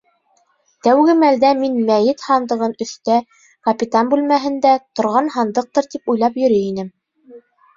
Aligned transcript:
Тәүге 0.85 1.13
мәлдә 1.23 1.51
мин 1.59 1.75
«мәйет 1.89 2.23
һандығын» 2.29 2.73
өҫтә, 2.85 3.19
капитан 3.69 4.09
бүлмәһендә, 4.15 4.73
торған 5.01 5.31
һандыҡтыр 5.37 5.91
тип 5.95 6.15
уйлап 6.15 6.43
йөрөй 6.45 6.67
инем. 6.73 6.91